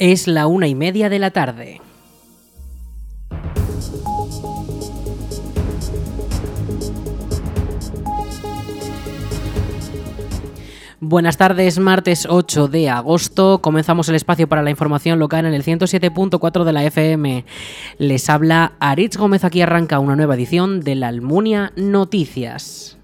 [0.00, 1.78] Es la una y media de la tarde.
[11.00, 13.60] Buenas tardes, martes 8 de agosto.
[13.60, 17.44] Comenzamos el espacio para la información local en el 107.4 de la FM.
[17.98, 19.44] Les habla Aritz Gómez.
[19.44, 22.99] Aquí arranca una nueva edición de la Almunia Noticias.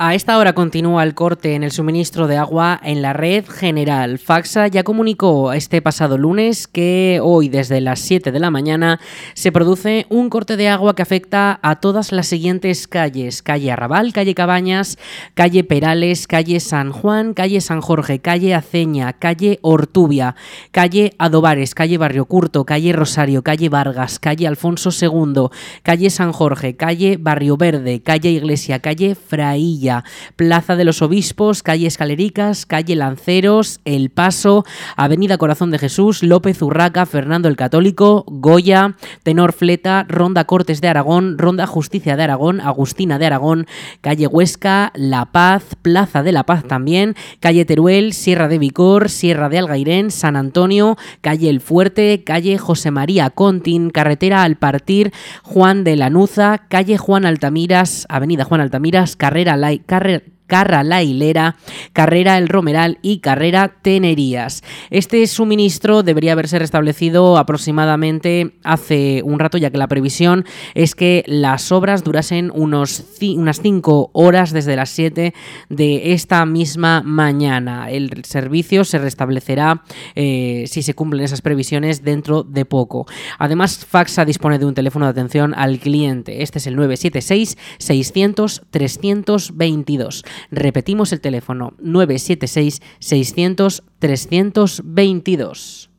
[0.00, 4.20] A esta hora continúa el corte en el suministro de agua en la red general.
[4.20, 9.00] Faxa ya comunicó este pasado lunes que hoy desde las 7 de la mañana
[9.34, 13.42] se produce un corte de agua que afecta a todas las siguientes calles.
[13.42, 14.98] Calle Arrabal, calle Cabañas,
[15.34, 20.36] calle Perales, calle San Juan, calle San Jorge, calle Aceña, calle Ortubia,
[20.70, 25.48] calle Adobares, calle Barrio Curto, calle Rosario, calle Vargas, calle Alfonso II,
[25.82, 29.87] calle San Jorge, calle Barrio Verde, calle Iglesia, calle Frailla,
[30.36, 34.64] Plaza de los Obispos, calle Escalericas, calle Lanceros, El Paso,
[34.96, 40.88] Avenida Corazón de Jesús, López Urraca, Fernando el Católico, Goya, Tenor Fleta, Ronda Cortes de
[40.88, 43.66] Aragón, Ronda Justicia de Aragón, Agustina de Aragón,
[44.00, 49.48] calle Huesca, La Paz, Plaza de la Paz también, calle Teruel, Sierra de Vicor, Sierra
[49.48, 55.84] de Algairén, San Antonio, calle El Fuerte, calle José María Contín, carretera al partir, Juan
[55.84, 61.54] de Lanuza, calle Juan Altamiras, Avenida Juan Altamiras, Carrera Lai carrera Carra La Hilera,
[61.92, 64.64] Carrera El Romeral y Carrera Tenerías.
[64.90, 71.22] Este suministro debería haberse restablecido aproximadamente hace un rato, ya que la previsión es que
[71.26, 75.34] las obras durasen unas 5 horas desde las 7
[75.68, 77.90] de esta misma mañana.
[77.90, 79.82] El servicio se restablecerá
[80.14, 83.06] eh, si se cumplen esas previsiones dentro de poco.
[83.38, 86.42] Además, Faxa dispone de un teléfono de atención al cliente.
[86.42, 90.24] Este es el 976 600 322.
[90.50, 95.90] Repetimos el teléfono 976 600 322.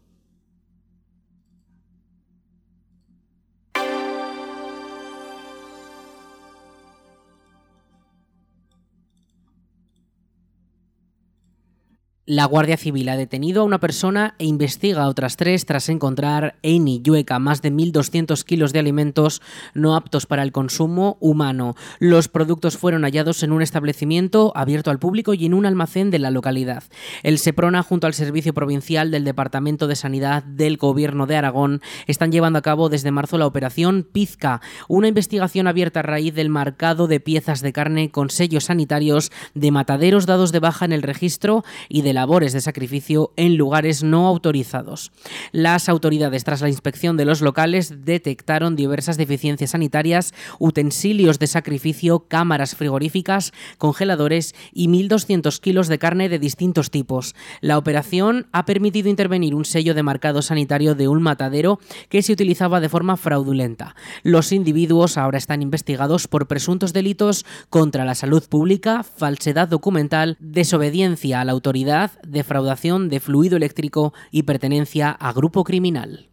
[12.30, 16.60] La Guardia Civil ha detenido a una persona e investiga a otras tres tras encontrar
[16.62, 19.42] en Illueca más de 1.200 kilos de alimentos
[19.74, 21.76] no aptos para el consumo humano.
[21.98, 26.20] Los productos fueron hallados en un establecimiento abierto al público y en un almacén de
[26.20, 26.84] la localidad.
[27.24, 32.32] El SEPRONA, junto al Servicio Provincial del Departamento de Sanidad del Gobierno de Aragón, están
[32.32, 37.08] llevando a cabo desde marzo la operación Pizca, una investigación abierta a raíz del marcado
[37.08, 41.64] de piezas de carne con sellos sanitarios de mataderos dados de baja en el registro
[41.88, 45.14] y de labores de sacrificio en lugares no autorizados.
[45.54, 52.26] Las autoridades, tras la inspección de los locales, detectaron diversas deficiencias sanitarias, utensilios de sacrificio,
[52.28, 57.36] cámaras frigoríficas, congeladores y 1.200 kilos de carne de distintos tipos.
[57.62, 62.34] La operación ha permitido intervenir un sello de marcado sanitario de un matadero que se
[62.34, 63.96] utilizaba de forma fraudulenta.
[64.24, 71.40] Los individuos ahora están investigados por presuntos delitos contra la salud pública, falsedad documental, desobediencia
[71.40, 76.30] a la autoridad, defraudación de fluido eléctrico y pertenencia a grupo criminal.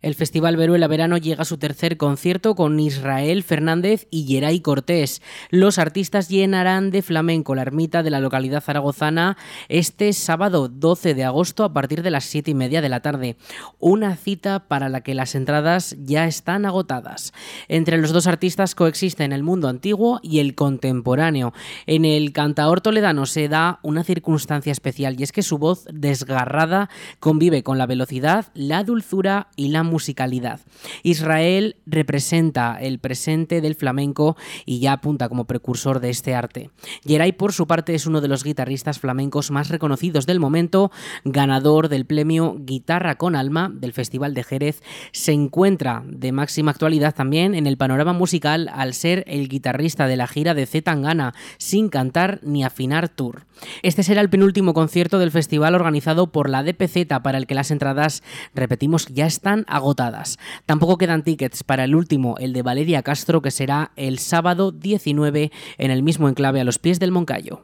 [0.00, 5.22] El Festival Veruela Verano llega a su tercer concierto con Israel Fernández y Geray Cortés.
[5.50, 9.36] Los artistas llenarán de flamenco la ermita de la localidad zaragozana
[9.68, 13.36] este sábado 12 de agosto a partir de las 7 y media de la tarde.
[13.80, 17.32] Una cita para la que las entradas ya están agotadas.
[17.66, 21.52] Entre los dos artistas coexisten el mundo antiguo y el contemporáneo.
[21.86, 26.88] En el cantaor toledano se da una circunstancia especial y es que su voz desgarrada
[27.18, 30.60] convive con la velocidad, la dulzura y la musicalidad.
[31.02, 36.70] Israel representa el presente del flamenco y ya apunta como precursor de este arte.
[37.04, 40.90] Geray, por su parte, es uno de los guitarristas flamencos más reconocidos del momento,
[41.24, 44.82] ganador del premio Guitarra con Alma del Festival de Jerez.
[45.12, 50.16] Se encuentra de máxima actualidad también en el panorama musical al ser el guitarrista de
[50.16, 53.44] la gira de Z Tangana, sin cantar ni afinar tour.
[53.82, 57.70] Este será el penúltimo concierto del festival organizado por la DPZ para el que las
[57.70, 58.22] entradas,
[58.54, 60.38] repetimos, ya están agotadas.
[60.66, 65.50] Tampoco quedan tickets para el último, el de Valeria Castro, que será el sábado 19
[65.78, 67.62] en el mismo enclave a los pies del Moncayo.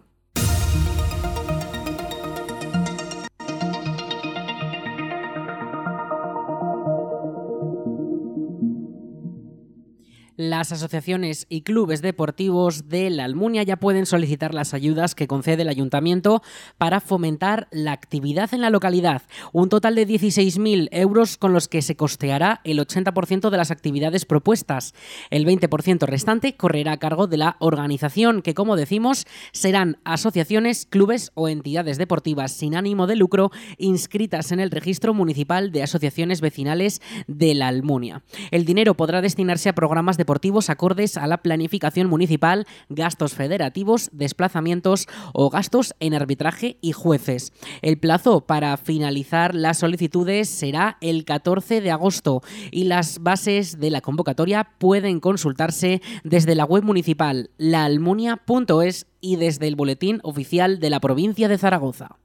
[10.36, 15.62] Las asociaciones y clubes deportivos de la Almunia ya pueden solicitar las ayudas que concede
[15.62, 16.42] el ayuntamiento
[16.76, 19.22] para fomentar la actividad en la localidad.
[19.52, 24.24] Un total de 16.000 euros con los que se costeará el 80% de las actividades
[24.24, 24.92] propuestas.
[25.30, 31.30] El 20% restante correrá a cargo de la organización, que como decimos serán asociaciones, clubes
[31.34, 37.00] o entidades deportivas sin ánimo de lucro inscritas en el registro municipal de asociaciones vecinales
[37.28, 38.24] de la Almunia.
[38.50, 45.06] El dinero podrá destinarse a programas deportivos acordes a la planificación municipal, gastos federativos, desplazamientos
[45.34, 47.52] o gastos en arbitraje y jueces.
[47.82, 52.40] El plazo para finalizar las solicitudes será el 14 de agosto
[52.70, 59.68] y las bases de la convocatoria pueden consultarse desde la web municipal laalmunia.es y desde
[59.68, 62.16] el boletín oficial de la provincia de Zaragoza.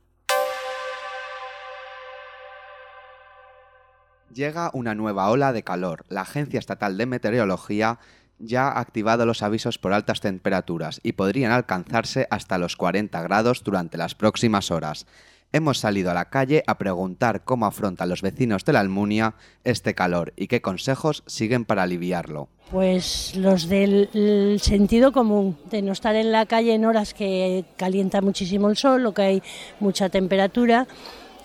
[4.39, 6.05] Llega una nueva ola de calor.
[6.07, 7.99] La Agencia Estatal de Meteorología
[8.37, 13.65] ya ha activado los avisos por altas temperaturas y podrían alcanzarse hasta los 40 grados
[13.65, 15.07] durante las próximas horas.
[15.51, 19.33] Hemos salido a la calle a preguntar cómo afrontan los vecinos de la Almunia
[19.65, 22.47] este calor y qué consejos siguen para aliviarlo.
[22.71, 28.21] Pues los del sentido común, de no estar en la calle en horas que calienta
[28.21, 29.43] muchísimo el sol o que hay
[29.81, 30.87] mucha temperatura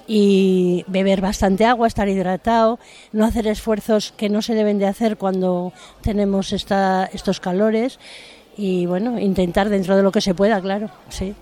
[0.07, 2.79] y beber bastante agua, estar hidratado,
[3.13, 5.73] no hacer esfuerzos que no se deben de hacer cuando
[6.03, 7.99] tenemos esta, estos calores
[8.57, 11.35] y bueno, intentar dentro de lo que se pueda, claro, sí.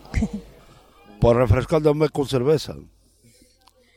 [1.21, 2.75] Pues refrescándome con cerveza.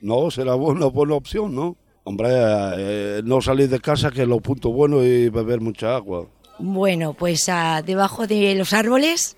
[0.02, 1.76] No, será una buena opción, ¿no?
[2.04, 6.28] Hombre, eh, no salir de casa que es lo punto bueno y beber mucha agua.
[6.60, 9.38] Bueno, pues ah, debajo de los árboles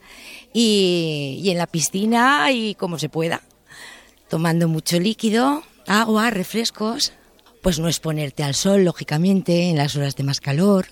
[0.51, 3.41] y, y en la piscina y como se pueda
[4.29, 7.13] tomando mucho líquido, agua, refrescos,
[7.62, 10.88] pues no exponerte al sol, lógicamente, en las horas de más calor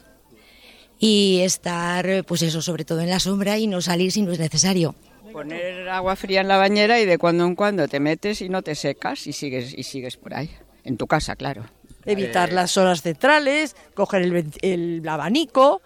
[1.00, 4.40] y estar, pues eso, sobre todo en la sombra y no salir si no es
[4.40, 4.96] necesario.
[5.32, 8.62] Poner agua fría en la bañera y de cuando en cuando te metes y no
[8.62, 10.50] te secas y sigues y sigues por ahí,
[10.84, 11.66] en tu casa, claro.
[12.06, 15.82] Evitar las horas centrales, coger el, el abanico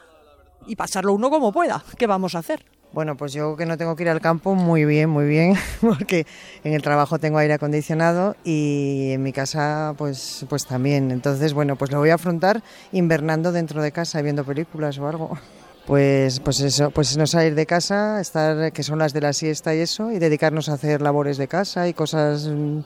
[0.67, 1.83] y pasarlo uno como pueda.
[1.97, 2.63] ¿Qué vamos a hacer?
[2.91, 6.25] Bueno, pues yo que no tengo que ir al campo, muy bien, muy bien, porque
[6.63, 11.11] en el trabajo tengo aire acondicionado y en mi casa pues, pues también.
[11.11, 15.37] Entonces, bueno, pues lo voy a afrontar invernando dentro de casa, viendo películas o algo.
[15.85, 19.73] Pues, pues eso, pues no salir de casa, estar, que son las de la siesta
[19.73, 22.79] y eso, y dedicarnos a hacer labores de casa y cosas mm,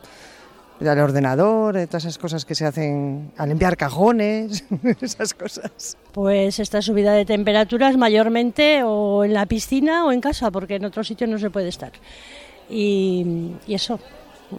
[0.92, 4.66] al ordenador, todas esas cosas que se hacen, a limpiar cajones,
[5.02, 5.98] esas cosas.
[6.12, 10.86] Pues esta subida de temperaturas mayormente o en la piscina o en casa, porque en
[10.86, 11.92] otro sitio no se puede estar.
[12.70, 14.00] Y eso,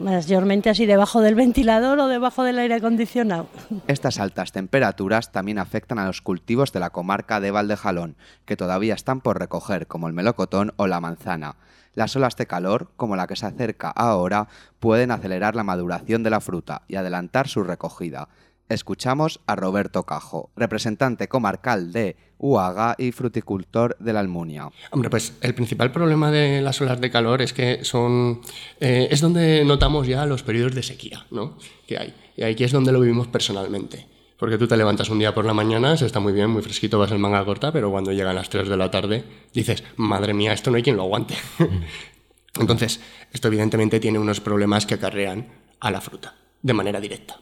[0.01, 3.49] mayormente así debajo del ventilador o debajo del aire acondicionado.
[3.87, 8.95] Estas altas temperaturas también afectan a los cultivos de la comarca de Valdejalón, que todavía
[8.95, 11.57] están por recoger, como el melocotón o la manzana.
[11.95, 14.49] Las olas de calor, como la que se acerca ahora,
[14.81, 18.29] pueden acelerar la maduración de la fruta y adelantar su recogida.
[18.69, 24.71] Escuchamos a Roberto Cajo, representante comarcal de UAGA y fruticultor de la Almunia.
[24.91, 28.41] Hombre, pues el principal problema de las olas de calor es que son
[28.81, 31.59] eh, es donde notamos ya los periodos de sequía ¿no?
[31.87, 32.15] que hay.
[32.37, 34.07] Y aquí es donde lo vivimos personalmente.
[34.39, 36.99] Porque tú te levantas un día por la mañana, se está muy bien, muy fresquito,
[36.99, 40.53] vas en manga corta, pero cuando llegan las 3 de la tarde dices, madre mía,
[40.53, 41.35] esto no hay quien lo aguante.
[42.59, 43.01] Entonces,
[43.33, 45.49] esto evidentemente tiene unos problemas que acarrean
[45.81, 47.41] a la fruta, de manera directa.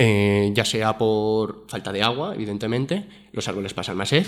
[0.00, 4.26] Eh, ya sea por falta de agua, evidentemente, los árboles pasan más sed,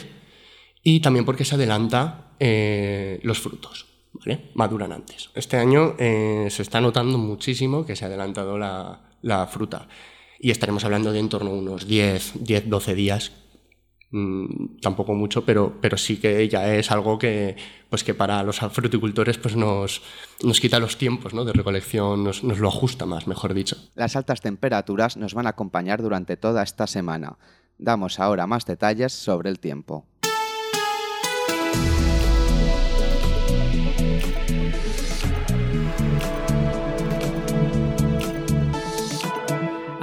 [0.82, 4.50] y también porque se adelanta eh, los frutos, ¿vale?
[4.54, 5.30] Maduran antes.
[5.34, 9.86] Este año eh, se está notando muchísimo que se ha adelantado la, la fruta
[10.40, 13.32] y estaremos hablando de en torno a unos 10, 10 12 días.
[14.12, 17.56] Mm, tampoco mucho, pero, pero sí que ya es algo que,
[17.88, 20.02] pues que para los fruticultores pues nos,
[20.42, 21.44] nos quita los tiempos ¿no?
[21.44, 23.76] de recolección, nos, nos lo ajusta más, mejor dicho.
[23.94, 27.38] Las altas temperaturas nos van a acompañar durante toda esta semana.
[27.78, 30.06] Damos ahora más detalles sobre el tiempo.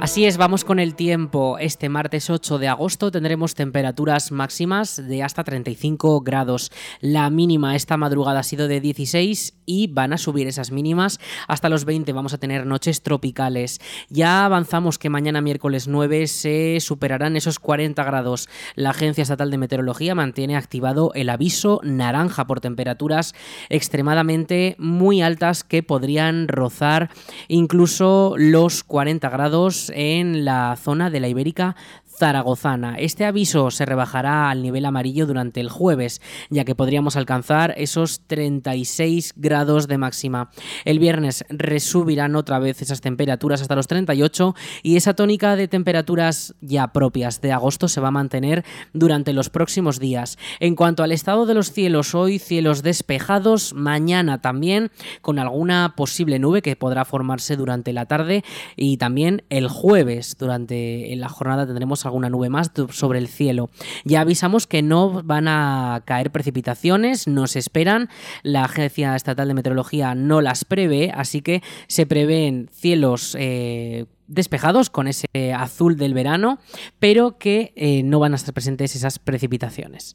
[0.08, 1.58] Así es, vamos con el tiempo.
[1.58, 6.72] Este martes 8 de agosto tendremos temperaturas máximas de hasta 35 grados.
[7.02, 11.68] La mínima esta madrugada ha sido de 16 y van a subir esas mínimas hasta
[11.68, 12.10] los 20.
[12.14, 13.82] Vamos a tener noches tropicales.
[14.08, 18.48] Ya avanzamos que mañana miércoles 9 se superarán esos 40 grados.
[18.76, 23.34] La Agencia Estatal de Meteorología mantiene activado el aviso naranja por temperaturas
[23.68, 27.10] extremadamente muy altas que podrían rozar
[27.48, 31.74] incluso los 40 grados en la zona de la Ibérica
[32.18, 32.96] zaragozana.
[32.98, 36.20] Este aviso se rebajará al nivel amarillo durante el jueves,
[36.50, 40.50] ya que podríamos alcanzar esos 36 grados de máxima.
[40.84, 46.54] El viernes resubirán otra vez esas temperaturas hasta los 38 y esa tónica de temperaturas
[46.60, 50.38] ya propias de agosto se va a mantener durante los próximos días.
[50.60, 54.90] En cuanto al estado de los cielos, hoy cielos despejados, mañana también
[55.22, 58.44] con alguna posible nube que podrá formarse durante la tarde
[58.76, 63.70] y también el jueves durante la jornada tendremos alguna nube más sobre el cielo.
[64.04, 68.08] Ya avisamos que no van a caer precipitaciones, no se esperan,
[68.42, 74.90] la Agencia Estatal de Meteorología no las prevé, así que se prevén cielos eh, despejados
[74.90, 76.58] con ese azul del verano,
[76.98, 80.14] pero que eh, no van a estar presentes esas precipitaciones.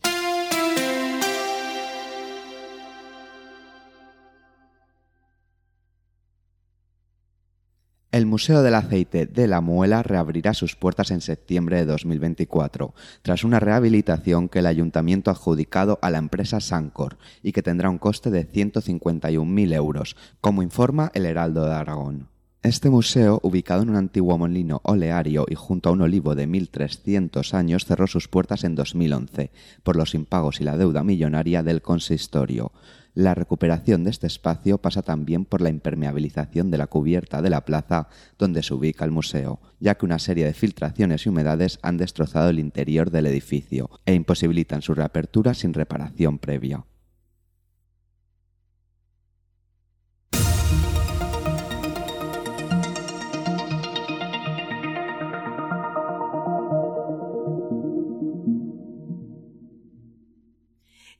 [8.13, 12.93] El Museo del Aceite de la Muela reabrirá sus puertas en septiembre de 2024,
[13.23, 17.89] tras una rehabilitación que el ayuntamiento ha adjudicado a la empresa Sancor y que tendrá
[17.89, 22.29] un coste de 151.000 euros, como informa el Heraldo de Aragón.
[22.61, 27.55] Este museo, ubicado en un antiguo molino oleario y junto a un olivo de 1300
[27.55, 29.49] años, cerró sus puertas en 2011
[29.81, 32.73] por los impagos y la deuda millonaria del consistorio.
[33.15, 37.63] La recuperación de este espacio pasa también por la impermeabilización de la cubierta de la
[37.63, 38.07] plaza
[38.39, 42.49] donde se ubica el museo, ya que una serie de filtraciones y humedades han destrozado
[42.49, 46.85] el interior del edificio e imposibilitan su reapertura sin reparación previa.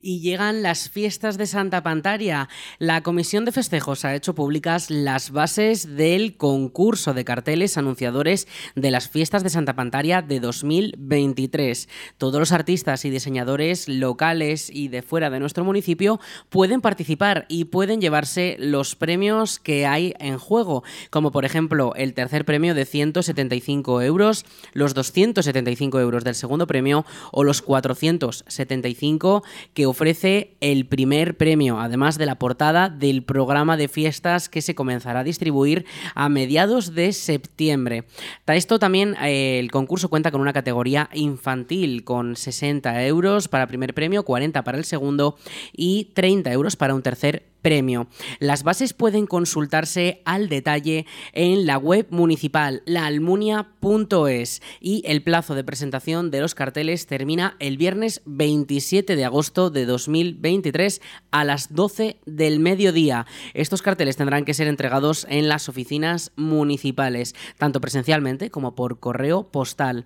[0.04, 2.50] Y llegan las fiestas de Santa Pantaria.
[2.78, 8.90] La Comisión de Festejos ha hecho públicas las bases del concurso de carteles anunciadores de
[8.90, 11.88] las fiestas de Santa Pantaria de 2023.
[12.18, 16.20] Todos los artistas y diseñadores locales y de fuera de nuestro municipio
[16.50, 22.12] pueden participar y pueden llevarse los premios que hay en juego, como por ejemplo el
[22.12, 24.44] tercer premio de 175 euros,
[24.74, 29.42] los 275 euros del segundo premio o los 475
[29.72, 34.74] que ofrece el primer premio, además de la portada del programa de fiestas que se
[34.74, 35.86] comenzará a distribuir
[36.16, 38.04] a mediados de septiembre.
[38.48, 43.94] Esto también eh, el concurso cuenta con una categoría infantil con 60 euros para primer
[43.94, 45.36] premio, 40 para el segundo
[45.72, 48.08] y 30 euros para un tercer premio.
[48.40, 55.64] Las bases pueden consultarse al detalle en la web municipal laalmunia.es y el plazo de
[55.64, 62.18] presentación de los carteles termina el viernes 27 de agosto de 2023 a las 12
[62.26, 63.24] del mediodía.
[63.54, 69.48] Estos carteles tendrán que ser entregados en las oficinas municipales, tanto presencialmente como por correo
[69.50, 70.04] postal.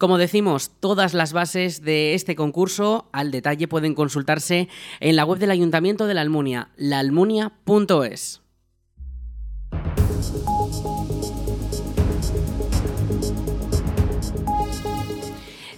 [0.00, 5.38] Como decimos, todas las bases de este concurso al detalle pueden consultarse en la web
[5.38, 8.39] del Ayuntamiento de la Almunia, laalmunia.es.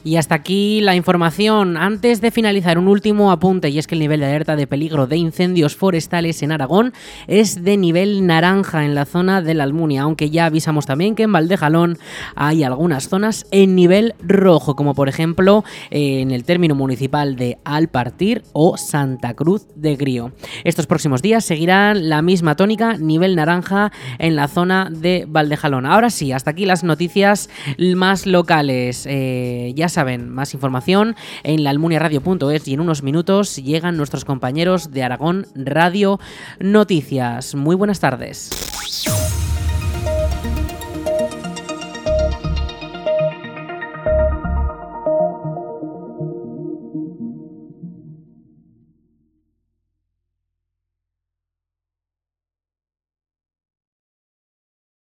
[0.05, 1.77] Y hasta aquí la información.
[1.77, 5.07] Antes de finalizar, un último apunte, y es que el nivel de alerta de peligro
[5.07, 6.93] de incendios forestales en Aragón
[7.29, 11.23] es de nivel naranja en la zona de la Almunia, aunque ya avisamos también que
[11.23, 11.99] en Valdejalón
[12.35, 18.43] hay algunas zonas en nivel rojo, como por ejemplo en el término municipal de Alpartir
[18.53, 20.33] o Santa Cruz de Grío.
[20.65, 25.87] Estos próximos días seguirán la misma tónica, nivel naranja en la zona de Valdejalón.
[25.87, 29.07] Ahora sí, hasta aquí las noticias más locales.
[29.09, 35.03] Eh, ya saben, más información en laalmuniaradio.es y en unos minutos llegan nuestros compañeros de
[35.03, 36.19] Aragón Radio
[36.59, 37.55] Noticias.
[37.55, 38.51] Muy buenas tardes.